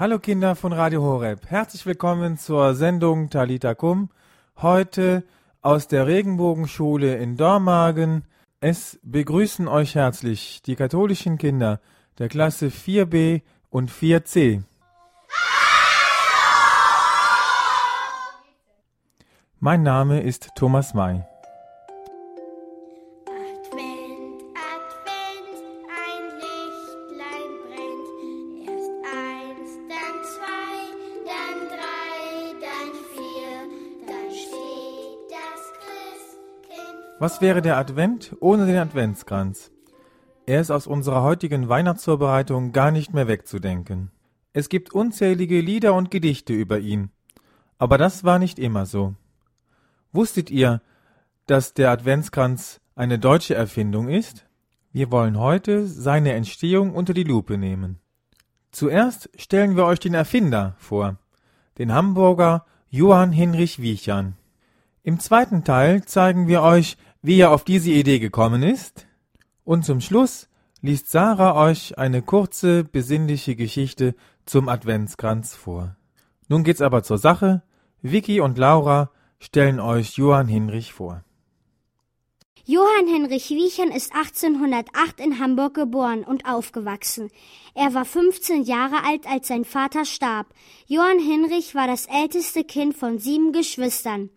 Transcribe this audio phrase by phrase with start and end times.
[0.00, 1.40] Hallo Kinder von Radio Horeb.
[1.50, 4.08] Herzlich willkommen zur Sendung Talita Kum.
[4.56, 5.24] Heute
[5.60, 8.24] aus der Regenbogenschule in Dormagen.
[8.60, 11.82] Es begrüßen euch herzlich die katholischen Kinder
[12.16, 14.62] der Klasse 4b und 4c.
[19.58, 21.26] Mein Name ist Thomas May.
[37.20, 39.70] Was wäre der Advent ohne den Adventskranz?
[40.46, 44.10] Er ist aus unserer heutigen Weihnachtsvorbereitung gar nicht mehr wegzudenken.
[44.54, 47.10] Es gibt unzählige Lieder und Gedichte über ihn.
[47.76, 49.16] Aber das war nicht immer so.
[50.12, 50.80] Wusstet ihr,
[51.44, 54.46] dass der Adventskranz eine deutsche Erfindung ist?
[54.90, 57.98] Wir wollen heute seine Entstehung unter die Lupe nehmen.
[58.70, 61.18] Zuerst stellen wir euch den Erfinder vor,
[61.76, 64.36] den Hamburger Johann Hinrich Wiechern.
[65.02, 69.06] Im zweiten Teil zeigen wir euch, wie er auf diese Idee gekommen ist.
[69.64, 70.48] Und zum Schluss
[70.80, 74.14] liest Sarah euch eine kurze, besinnliche Geschichte
[74.46, 75.96] zum Adventskranz vor.
[76.48, 77.62] Nun geht's aber zur Sache.
[78.02, 81.22] Vicky und Laura stellen euch Johann Hinrich vor.
[82.66, 87.30] Johann Henrich Wiechern ist 1808 in Hamburg geboren und aufgewachsen.
[87.74, 90.46] Er war 15 Jahre alt, als sein Vater starb.
[90.86, 94.30] Johann Hinrich war das älteste Kind von sieben Geschwistern.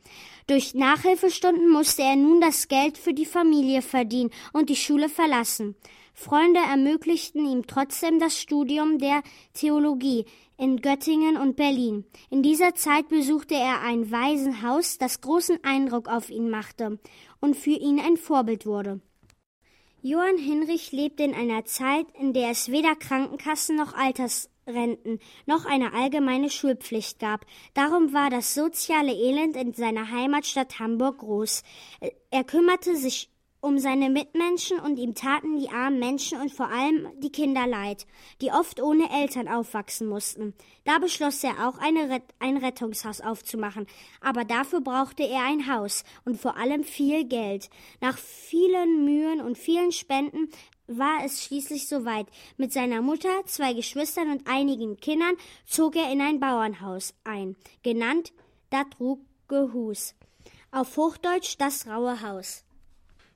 [0.48, 5.76] Durch Nachhilfestunden musste er nun das Geld für die Familie verdienen und die Schule verlassen.
[6.14, 10.26] Freunde ermöglichten ihm trotzdem das Studium der Theologie
[10.58, 12.06] in Göttingen und Berlin.
[12.30, 17.00] In dieser Zeit besuchte er ein Waisenhaus, das großen Eindruck auf ihn machte
[17.40, 19.02] und für ihn ein Vorbild wurde.
[20.02, 23.94] Johann Hinrich lebte in einer Zeit, in der es weder Krankenkassen noch
[24.66, 27.46] Altersrenten noch eine allgemeine Schulpflicht gab.
[27.74, 31.64] Darum war das soziale Elend in seiner Heimatstadt Hamburg groß.
[32.32, 33.30] Er kümmerte sich
[33.62, 38.06] um seine Mitmenschen und ihm taten die armen Menschen und vor allem die Kinder leid,
[38.42, 40.54] die oft ohne Eltern aufwachsen mussten.
[40.84, 43.88] Da beschloss er auch Ret ein Rettungshaus aufzumachen,
[44.20, 47.70] aber dafür brauchte er ein Haus und vor allem viel Geld.
[48.02, 50.50] Nach vielen Mühen und vielen Spenden
[50.88, 52.28] war es schließlich soweit.
[52.58, 55.36] Mit seiner Mutter, zwei Geschwistern und einigen Kindern
[55.66, 58.34] zog er in ein Bauernhaus ein, genannt
[58.70, 60.16] Datruge Hus.
[60.72, 62.66] Auf Hochdeutsch das raue Haus.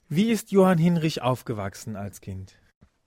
[0.10, 2.56] Wie ist Johann Hinrich aufgewachsen als Kind?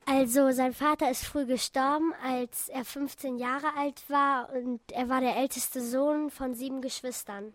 [0.06, 5.20] Also sein Vater ist früh gestorben, als er 15 Jahre alt war und er war
[5.20, 7.54] der älteste Sohn von sieben Geschwistern.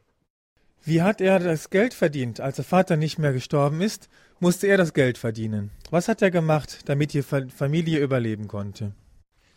[0.84, 2.40] Wie hat er das Geld verdient?
[2.40, 4.10] Als der Vater nicht mehr gestorben ist,
[4.40, 5.72] musste er das Geld verdienen.
[5.90, 8.94] Was hat er gemacht, damit die Familie überleben konnte?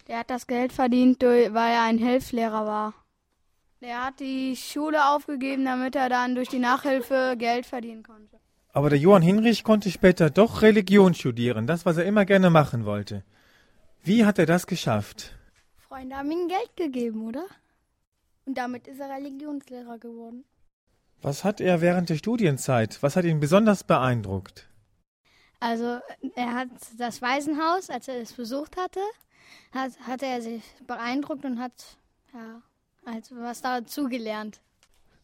[0.07, 2.95] Er hat das Geld verdient, weil er ein Hilfslehrer war.
[3.81, 8.39] Er hat die Schule aufgegeben, damit er dann durch die Nachhilfe Geld verdienen konnte.
[8.73, 12.85] Aber der Johann Hinrich konnte später doch Religion studieren, das, was er immer gerne machen
[12.85, 13.23] wollte.
[14.03, 15.35] Wie hat er das geschafft?
[15.77, 17.45] Freunde haben ihm Geld gegeben, oder?
[18.47, 20.45] Und damit ist er Religionslehrer geworden.
[21.23, 24.69] Was hat er während der Studienzeit, was hat ihn besonders beeindruckt?
[25.61, 25.99] Also,
[26.37, 26.69] er hat
[26.99, 29.01] das Waisenhaus, als er es besucht hatte,
[29.73, 31.73] hat, hatte er sich beeindruckt und hat
[32.33, 32.63] ja,
[33.05, 34.61] also was dazu gelernt.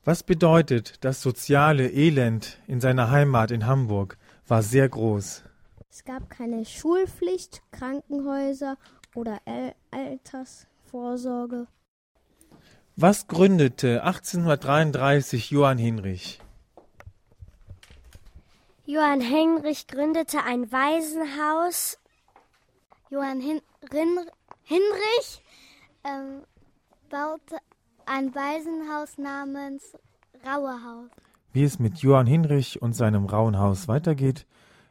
[0.04, 5.44] Was bedeutet, das soziale Elend in seiner Heimat in Hamburg war sehr groß.
[5.88, 8.76] Es gab keine Schulpflicht, Krankenhäuser
[9.14, 11.68] oder El Altersvorsorge.
[12.96, 16.38] Was gründete 1833 Johann Hinrich?
[18.86, 21.98] Johann Hinrich gründete ein Waisenhaus.
[23.10, 23.60] Johann Hin
[23.92, 24.20] Rin
[24.62, 25.42] Hinrich
[26.04, 26.42] ähm,
[27.10, 27.56] baute
[28.06, 29.96] ein Waisenhaus namens
[30.46, 31.10] Rauerhaus.
[31.52, 34.46] Wie es mit Johann Hinrich und seinem Rauenhaus weitergeht,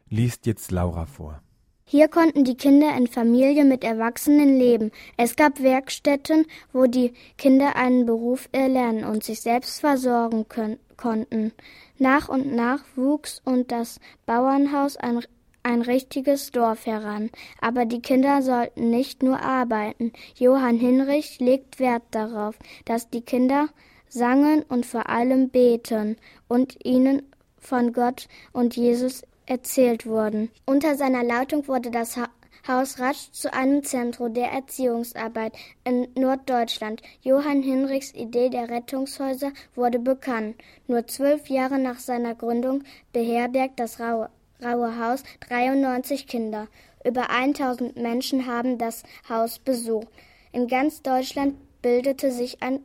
[0.10, 1.42] liest jetzt Laura vor.
[1.86, 4.92] Hier konnten die Kinder in Familie mit Erwachsenen leben.
[5.18, 11.52] Es gab Werkstätten, wo die Kinder einen Beruf erlernen und sich selbst versorgen können, konnten.
[11.98, 15.20] Nach und nach wuchs und das Bauernhaus ein
[15.64, 17.30] ein richtiges Dorf heran.
[17.62, 20.12] Aber die Kinder sollten nicht nur arbeiten.
[20.36, 23.70] Johann Hinrich legt Wert darauf, dass die Kinder
[24.10, 26.18] sangen und vor allem beten
[26.48, 27.24] und ihnen
[27.58, 30.50] von Gott und Jesus erzählt wurden.
[30.66, 32.30] Unter seiner Leitung wurde das ha
[32.66, 35.52] Haus rasch zu einem Zentrum der Erziehungsarbeit
[35.84, 37.02] in Norddeutschland.
[37.22, 40.56] Johann Hinrichs Idee der Rettungshäuser wurde bekannt.
[40.88, 44.30] Nur zwölf Jahre nach seiner Gründung beherbergt das Raue
[44.62, 46.70] Graue Haus 93 Kinder.
[47.04, 50.08] Über 1000 Menschen haben das Haus besucht.
[50.54, 52.80] In ganz Deutschland bildete sich ein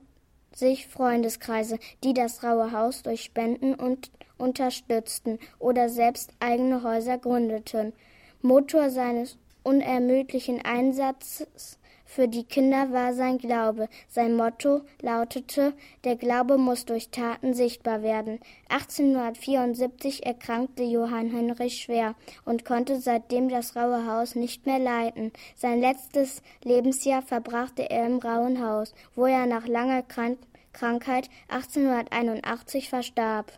[0.53, 7.93] sich Freundeskreise, die das Raue Haus durch Spenden und unterstützten oder selbst eigene Häuser gründeten.
[8.41, 11.79] Motor seines unermüdlichen Einsatzes
[12.11, 13.87] für die Kinder war sein Glaube.
[14.09, 15.75] Sein Motto lautete,
[16.05, 18.41] der Glaube muss durch Taten sichtbar werden.
[18.71, 22.15] 1874 erkrankte Johann Heinrich schwer
[22.47, 25.33] und konnte seitdem das Raue Haus nicht mehr leiten.
[25.55, 30.39] Sein letztes Lebensjahr verbrachte er im Rauen Haus, wo er nach langer Krank
[30.73, 33.53] Krankheit 1881 verstarb.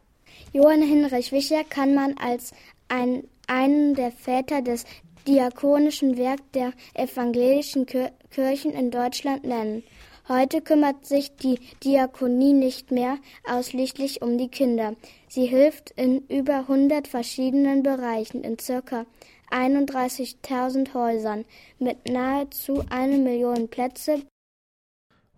[0.53, 2.53] Johann Heinrich Wischer kann man als
[2.89, 4.85] ein, einen der Väter des
[5.27, 9.83] diakonischen Werk der evangelischen Kirchen in Deutschland nennen.
[10.29, 13.19] Heute kümmert sich die Diakonie nicht mehr
[13.49, 14.95] ausschließlich um die Kinder.
[15.29, 19.07] Sie hilft in über 100 verschiedenen Bereichen in circa
[19.51, 21.45] 31.000 Häusern
[21.81, 24.23] mit nahezu eine Million Plätze.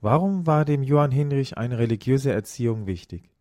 [0.03, 3.31] Warum war dem Johann Hinrich eine religiöse Erziehung wichtig?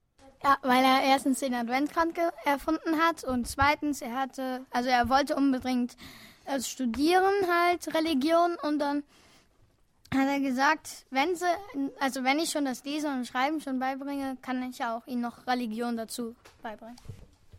[0.44, 5.36] Ja, weil er erstens den Adventkranz erfunden hat und zweitens er hatte, also er wollte
[5.36, 5.96] unbedingt
[6.46, 9.04] also studieren halt Religion und dann
[10.14, 11.46] hat er gesagt, wenn sie,
[12.00, 15.48] also wenn ich schon das Lesen und Schreiben schon beibringe, kann ich auch ihnen noch
[15.48, 16.98] Religion dazu beibringen.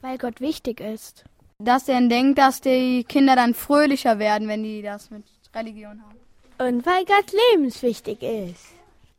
[0.02, 1.24] Weil Gott wichtig ist.
[1.58, 5.24] Dass er denkt, dass die Kinder dann fröhlicher werden, wenn die das mit
[5.54, 6.18] Religion haben.
[6.58, 8.66] Und weil Gott lebenswichtig ist.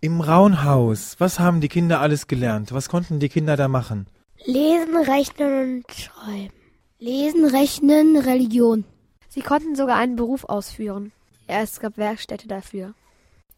[0.03, 2.73] Im Rauen Haus, was haben die Kinder alles gelernt?
[2.73, 4.07] Was konnten die Kinder da machen?
[4.43, 6.53] Lesen, rechnen und schreiben.
[6.99, 8.83] Lesen, rechnen, Religion.
[9.29, 11.13] Sie konnten sogar einen Beruf ausführen.
[11.47, 12.93] Es gab Werkstätte dafür.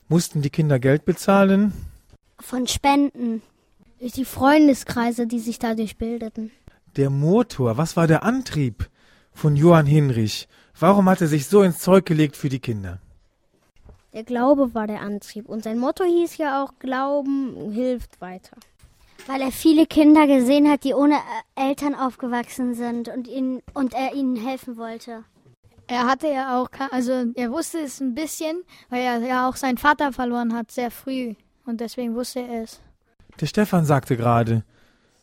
[0.07, 1.73] Mussten die Kinder Geld bezahlen?
[2.39, 3.41] Von Spenden.
[3.99, 6.51] Durch die Freundeskreise, die sich dadurch bildeten.
[6.95, 8.87] Der Motor, was war der Antrieb
[9.33, 10.47] von Johann Hinrich?
[10.79, 13.01] Warum hat er sich so ins Zeug gelegt für die Kinder?
[14.15, 18.55] Der Glaube war der Antrieb und sein Motto hieß ja auch Glauben hilft weiter.
[19.27, 21.17] Weil er viele Kinder gesehen hat, die ohne
[21.55, 25.25] Eltern aufgewachsen sind und, ihn, und er ihnen helfen wollte.
[25.87, 29.77] Er hatte ja auch, also er wusste es ein bisschen, weil er ja auch seinen
[29.77, 31.35] Vater verloren hat, sehr früh.
[31.65, 32.79] Und deswegen wusste er es.
[33.41, 34.63] Der Stefan sagte gerade,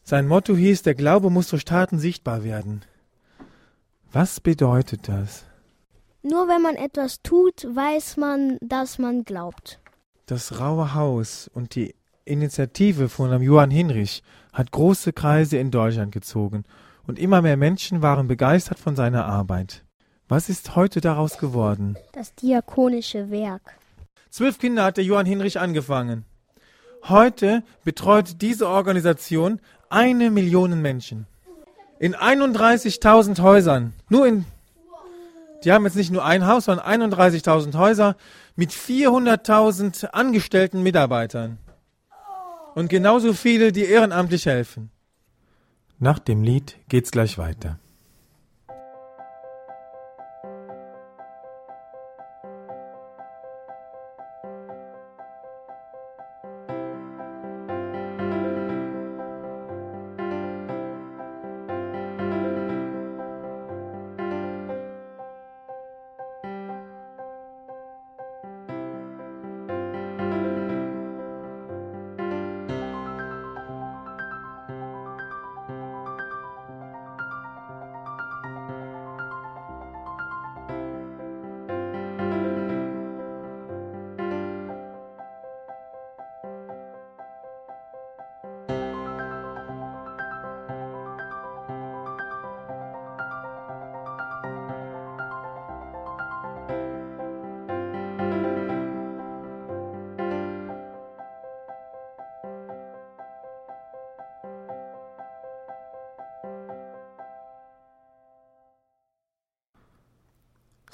[0.05, 2.85] sein Motto hieß, der Glaube muss durch Taten sichtbar werden.
[4.13, 5.47] Was bedeutet das?
[6.23, 9.81] Nur wenn man etwas tut, weiß man, dass man glaubt.
[10.27, 14.23] Das Raue Haus und die Initiative von Johann Hinrich
[14.53, 16.65] hat große Kreise in Deutschland gezogen
[17.07, 19.85] und immer mehr Menschen waren begeistert von seiner Arbeit.
[20.29, 21.97] Was ist heute daraus geworden?
[22.13, 23.77] Das diakonische Werk.
[24.31, 26.25] Zwölf Kinder hat der Johann Hinrich angefangen.
[27.09, 29.61] Heute betreut diese Organisation
[29.91, 31.27] eine Million Menschen.
[31.99, 33.93] In 31.000 Häusern.
[34.09, 34.45] Nur in,
[35.65, 38.17] die haben jetzt nicht nur ein Haus, sondern 31.000 Häuser
[38.57, 41.59] mit 400.000 angestellten Mitarbeitern.
[42.75, 44.91] Und genauso viele, die ehrenamtlich helfen.
[45.99, 47.79] Nach dem Lied geht's gleich weiter.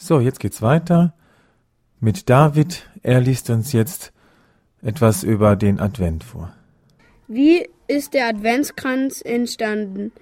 [0.08, 1.12] So, jetzt geht's weiter
[2.00, 2.88] mit David.
[3.02, 4.10] Er liest uns jetzt
[4.80, 6.50] etwas über den Advent vor.
[7.26, 10.12] Wie ist der Adventskranz entstanden?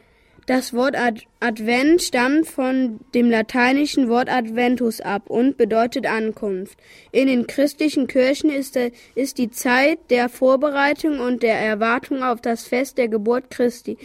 [0.47, 6.79] Das Wort Ad Advent stammt von dem lateinischen Wort Adventus ab und bedeutet Ankunft.
[7.11, 12.41] In den christlichen Kirchen ist, der, ist die Zeit der Vorbereitung und der Erwartung auf
[12.41, 13.99] das Fest der Geburt Christi.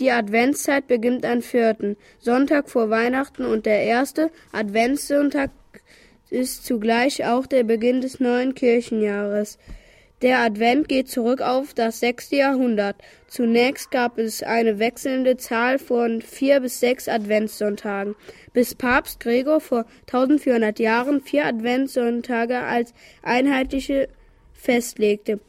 [0.00, 5.52] Die Adventszeit beginnt am vierten Sonntag vor Weihnachten und der erste Adventssonntag
[6.28, 9.58] ist zugleich auch der Beginn des neuen Kirchenjahres.
[10.24, 12.96] Der Advent geht zurück auf das sechste Jahrhundert.
[13.26, 18.14] Zunächst gab es eine wechselnde Zahl von vier bis sechs Adventssonntagen,
[18.54, 24.08] bis Papst Gregor vor 1400 Jahren vier Adventssonntage als einheitliche
[24.54, 25.40] festlegte.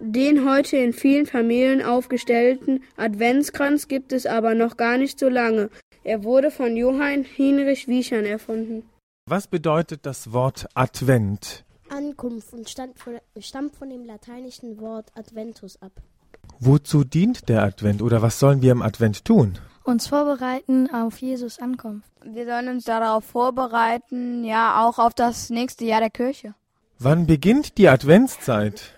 [0.00, 5.68] Den heute in vielen Familien aufgestellten Adventskranz gibt es aber noch gar nicht so lange.
[6.02, 8.88] Er wurde von Johann Hinrich Wiechern erfunden.
[9.26, 11.63] Was bedeutet das Wort Advent?
[11.88, 15.92] Ankunft und stammt von, stammt von dem lateinischen Wort Adventus ab.
[16.60, 19.58] Wozu dient der Advent oder was sollen wir im Advent tun?
[19.82, 22.10] Uns vorbereiten auf Jesus Ankunft.
[22.24, 26.54] Wir sollen uns darauf vorbereiten, ja, auch auf das nächste Jahr der Kirche.
[26.98, 28.94] Wann beginnt die Adventszeit?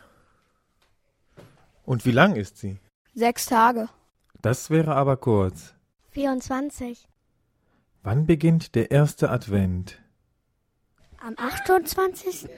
[1.84, 2.78] Und wie lang ist sie?
[3.14, 3.88] Sechs Tage.
[4.42, 5.74] Das wäre aber kurz.
[6.10, 7.08] 24.
[8.02, 9.98] Wann beginnt der erste Advent?
[11.26, 12.48] Am 28.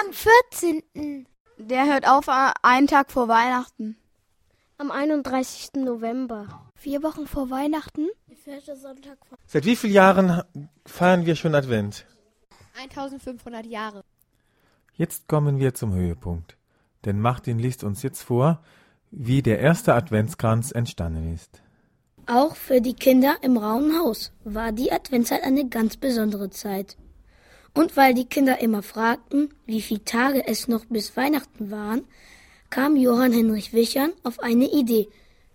[0.00, 1.28] Am 14.
[1.56, 3.96] Der hört auf äh, einen Tag vor Weihnachten.
[4.76, 5.74] Am 31.
[5.76, 6.68] November.
[6.74, 8.08] Vier Wochen vor Weihnachten.
[8.42, 10.42] Vierte Sonntag vor Seit wie vielen Jahren
[10.84, 12.06] feiern wir schon Advent?
[12.76, 14.02] 1500 Jahre.
[14.94, 16.56] Jetzt kommen wir zum Höhepunkt.
[17.04, 18.64] Denn Martin liest uns jetzt vor,
[19.12, 21.62] wie der erste Adventskranz entstanden ist.
[22.26, 26.96] Auch für die Kinder im Rauen Haus war die Adventszeit eine ganz besondere Zeit.
[27.72, 32.04] Und weil die Kinder immer fragten, wie viele Tage es noch bis Weihnachten waren,
[32.68, 35.08] kam Johann Henrich Wichern auf eine Idee.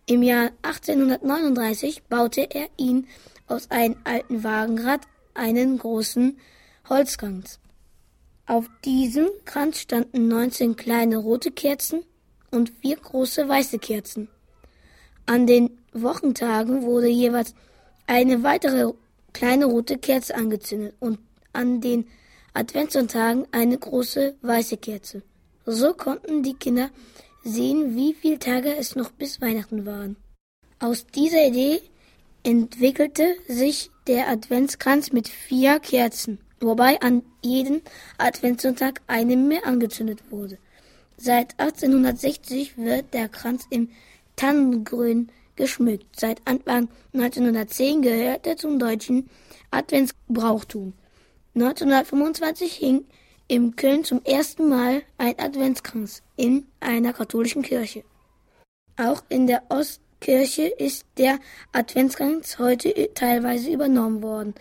[0.05, 3.05] Im Jahr 1839 baute er ihn
[3.47, 5.01] aus einem alten Wagenrad
[5.33, 6.39] einen großen
[6.87, 7.59] Holzkranz.
[8.45, 12.03] Auf diesem Kranz standen 19 kleine rote Kerzen
[12.49, 14.29] und vier große weiße Kerzen.
[15.25, 17.53] An den Wochentagen wurde jeweils
[18.07, 18.93] eine weitere
[19.33, 21.19] kleine rote Kerze angezündet und
[21.53, 22.07] an den
[22.53, 25.23] Adventssonntagen eine große weiße Kerze.
[25.65, 26.89] So konnten die Kinder
[27.43, 30.15] sehen, wie viele Tage es noch bis Weihnachten waren.
[30.79, 31.81] Aus dieser Idee
[32.43, 37.81] entwickelte sich der Adventskranz mit vier Kerzen, wobei an jeden
[38.17, 40.57] Adventssonntag eine mehr angezündet wurde.
[41.17, 43.89] Seit 1860 wird der Kranz im
[44.35, 45.31] Tannengrün
[45.61, 46.19] geschmückt.
[46.19, 49.29] Seit Anfang 1910 gehört er zum deutschen
[49.69, 50.93] Adventsbrauchtum.
[51.53, 53.05] 1925 hing
[53.47, 58.03] in Köln zum ersten Mal ein Adventskranz in einer katholischen Kirche.
[58.97, 61.37] Auch in der Ostkirche ist der
[61.73, 64.55] Adventskranz heute teilweise übernommen worden,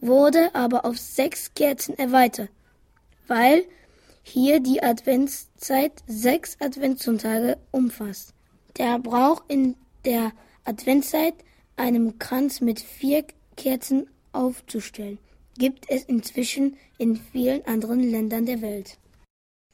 [0.00, 2.50] wurde aber auf sechs Kerzen erweitert,
[3.28, 3.64] weil
[4.22, 8.34] hier die Adventszeit sechs Adventssonntage umfasst.
[8.76, 10.32] Der Brauch in der
[10.64, 11.34] Adventszeit
[11.76, 13.24] einem Kranz mit vier
[13.56, 15.18] Kerzen aufzustellen,
[15.58, 18.98] gibt es inzwischen in vielen anderen Ländern der Welt.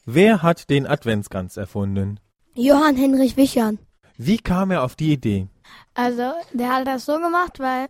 [0.05, 2.19] Wer hat den Adventskranz erfunden?
[2.53, 3.79] Johann Henrich Wichern.
[4.17, 5.47] Wie kam er auf die Idee?
[5.93, 7.87] Also, der hat das so gemacht, weil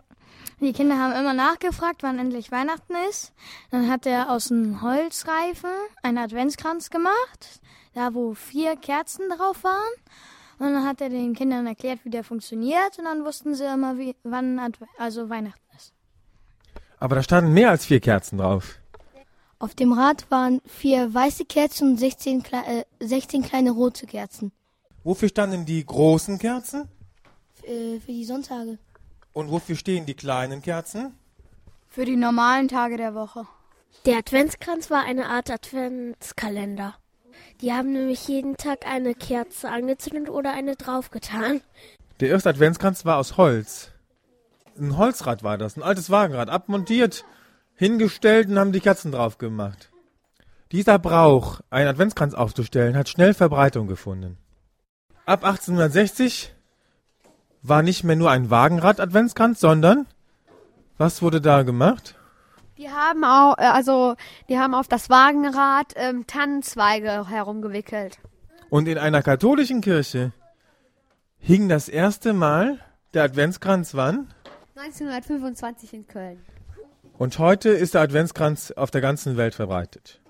[0.60, 3.34] die Kinder haben immer nachgefragt, wann endlich Weihnachten ist.
[3.72, 5.72] Dann hat er aus einem Holzreifen
[6.04, 7.62] einen Adventskranz gemacht,
[7.94, 9.94] da wo vier Kerzen drauf waren.
[10.62, 13.00] Und dann hat er den Kindern erklärt, wie der funktioniert.
[13.00, 15.92] Und dann wussten sie immer, wie, wann Adve also Weihnachten ist.
[17.00, 18.78] Aber da standen mehr als vier Kerzen drauf.
[19.58, 24.52] Auf dem Rad waren vier weiße Kerzen und 16, Kle äh, 16 kleine rote Kerzen.
[25.04, 26.88] Wofür standen die großen Kerzen?
[27.64, 28.78] Äh, für die Sonntage.
[29.34, 31.16] Und wofür stehen die kleinen Kerzen?
[31.88, 33.48] Für die normalen Tage der Woche.
[34.06, 37.01] Der Adventskranz war eine Art Adventskalender.
[37.62, 41.62] Die haben nämlich jeden Tag eine Kerze angezündet oder eine draufgetan.
[42.20, 43.92] Der erste Adventskranz war aus Holz.
[44.78, 47.26] Ein Holzrad war das, ein altes Wagenrad, abmontiert,
[47.76, 49.92] hingestellt und haben die Kerzen drauf gemacht.
[50.72, 54.38] Dieser Brauch, einen Adventskranz aufzustellen, hat schnell Verbreitung gefunden.
[55.26, 56.54] Ab 1860
[57.62, 60.08] war nicht mehr nur ein Wagenrad-Adventskranz, sondern
[60.98, 62.16] was wurde da gemacht?
[62.82, 64.16] Die haben auch, äh, also,
[64.50, 68.18] die haben auf das Wagenrad ähm, Tannenzweige herumgewickelt.
[68.72, 70.32] Und in einer katholischen Kirche
[71.38, 72.80] hing das erste Mal
[73.14, 74.30] der Adventskranz wann?
[74.76, 76.44] 1925 in Köln.
[77.20, 80.21] Und heute ist der Adventskranz auf der ganzen Welt verbreitet.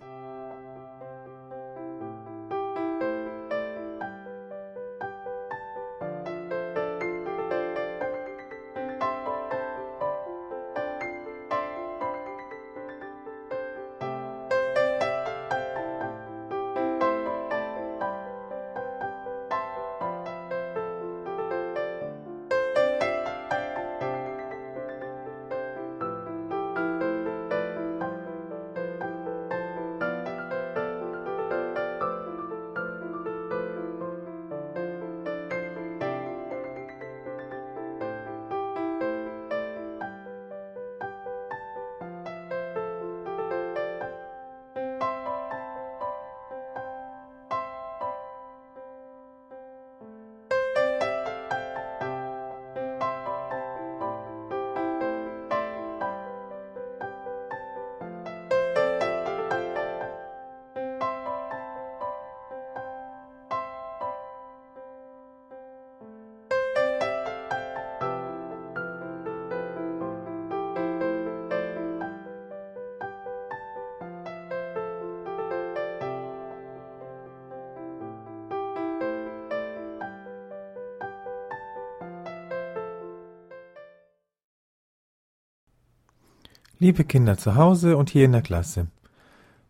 [86.82, 88.88] Liebe Kinder zu Hause und hier in der Klasse.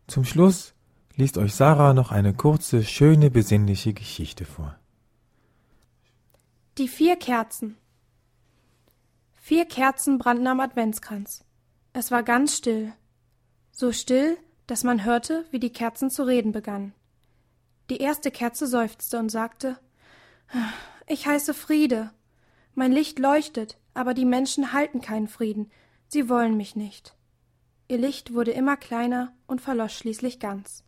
[0.08, 0.74] Zum Schluss
[1.18, 4.80] liest euch Sarah noch eine kurze, schöne, besinnliche Geschichte vor.
[6.78, 7.76] Die vier Kerzen.
[9.34, 11.44] Vier Kerzen brannten am Adventskranz.
[11.92, 12.94] Es war ganz still.
[13.74, 16.94] So still, dass man hörte, wie die Kerzen zu reden begannen.
[17.90, 19.78] Die erste Kerze seufzte und sagte
[21.08, 22.12] Ich heiße Friede.
[22.74, 25.70] Mein Licht leuchtet, aber die Menschen halten keinen Frieden,
[26.12, 27.16] sie wollen mich nicht.
[27.88, 30.84] Ihr Licht wurde immer kleiner und verlosch schließlich ganz.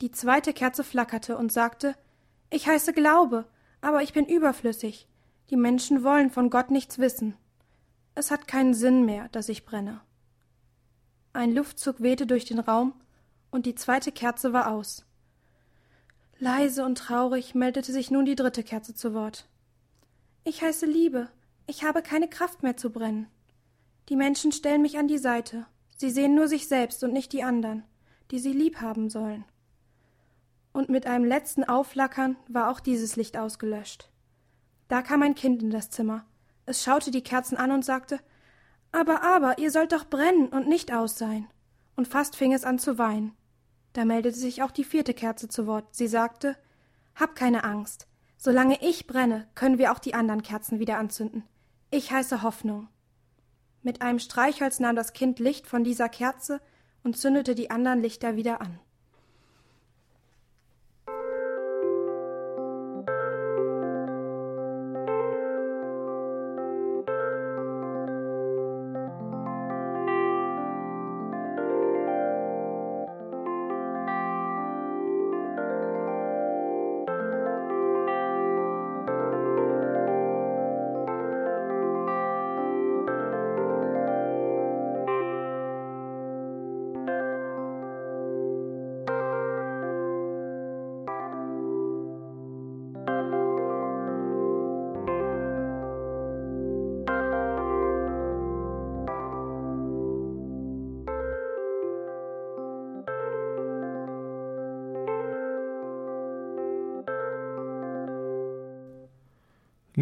[0.00, 1.94] Die zweite Kerze flackerte und sagte
[2.50, 3.46] Ich heiße Glaube,
[3.80, 5.08] aber ich bin überflüssig.
[5.50, 7.36] Die Menschen wollen von Gott nichts wissen.
[8.14, 10.00] Es hat keinen Sinn mehr, dass ich brenne.
[11.32, 12.94] Ein Luftzug wehte durch den Raum,
[13.50, 15.04] und die zweite Kerze war aus.
[16.38, 19.46] Leise und traurig meldete sich nun die dritte Kerze zu Wort.
[20.44, 21.28] Ich heiße Liebe,
[21.66, 23.28] ich habe keine Kraft mehr zu brennen.
[24.08, 25.66] Die Menschen stellen mich an die Seite.
[25.96, 27.84] Sie sehen nur sich selbst und nicht die anderen,
[28.30, 29.44] die sie lieb haben sollen.
[30.72, 34.10] Und mit einem letzten Aufflackern war auch dieses Licht ausgelöscht.
[34.88, 36.24] Da kam ein Kind in das Zimmer.
[36.66, 38.20] Es schaute die Kerzen an und sagte
[38.90, 41.46] Aber, aber, ihr sollt doch brennen und nicht aus sein.
[41.94, 43.34] Und fast fing es an zu weinen.
[43.92, 45.94] Da meldete sich auch die vierte Kerze zu Wort.
[45.94, 46.56] Sie sagte
[47.14, 48.06] Hab keine Angst.
[48.38, 51.44] Solange ich brenne, können wir auch die anderen Kerzen wieder anzünden.
[51.90, 52.88] Ich heiße Hoffnung.
[53.82, 56.60] Mit einem Streichholz nahm das Kind Licht von dieser Kerze
[57.02, 58.78] und zündete die anderen Lichter wieder an.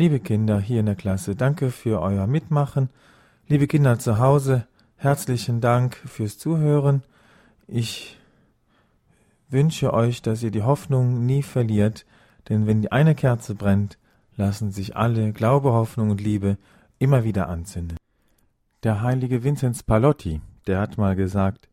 [0.00, 2.88] Liebe Kinder hier in der Klasse, danke für euer Mitmachen.
[3.48, 7.02] Liebe Kinder zu Hause, herzlichen Dank fürs Zuhören.
[7.66, 8.18] Ich
[9.50, 12.06] wünsche euch, dass ihr die Hoffnung nie verliert,
[12.48, 13.98] denn wenn die eine Kerze brennt,
[14.38, 16.56] lassen sich alle Glaube, Hoffnung und Liebe
[16.98, 17.98] immer wieder anzünden.
[18.82, 21.68] Der heilige Vinzenz Palotti, der hat mal gesagt,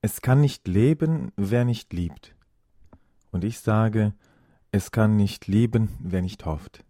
[0.00, 2.36] es kann nicht leben, wer nicht liebt.
[3.32, 4.12] Und ich sage,
[4.70, 6.84] es kann nicht leben, wer nicht hofft.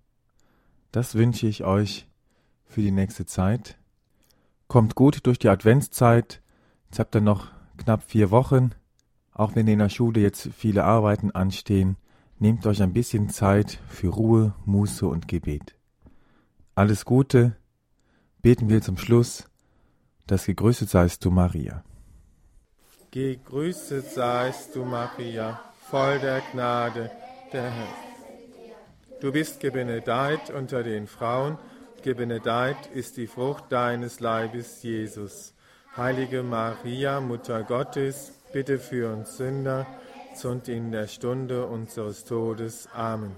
[0.94, 2.07] Das wünsche ich euch
[2.66, 3.76] für die nächste Zeit.
[4.68, 6.40] Kommt gut durch die Adventszeit.
[6.85, 8.70] Jetzt habt ihr noch knapp vier Wochen.
[9.33, 11.96] Auch wenn in der Schule jetzt viele Arbeiten anstehen,
[12.38, 15.74] nehmt euch ein bisschen Zeit für Ruhe, Muße und Gebet.
[16.76, 17.57] Alles Gute.
[18.40, 19.50] Beten wir zum Schluss,
[20.28, 21.83] dass gegrüßet seist du, Maria.
[23.11, 27.11] Gegrüßet seist du, Maria, voll der Gnade,
[27.52, 28.13] der Herr
[29.20, 31.59] Du bist gebenedeit unter den Frauen,
[32.03, 35.55] gebenedeit ist die Frucht deines Leibes, Jesus.
[35.96, 39.87] Heilige Maria, Mutter Gottes, bitte für uns Sünder,
[40.42, 42.88] und in der Stunde unseres Todes.
[42.92, 43.37] Amen.